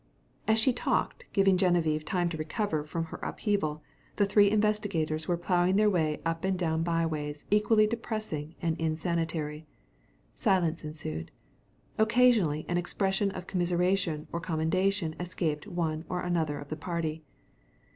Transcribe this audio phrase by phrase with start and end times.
[0.47, 3.83] As she talked, giving Geneviève time to recover from her upheaval,
[4.15, 9.67] the three investigators were plowing their way up and down byways equally depressing and insanitary.
[10.33, 11.29] Silence ensued.
[11.99, 17.21] Occasionally an expression of commiseration or condemnation escaped one or another of the party.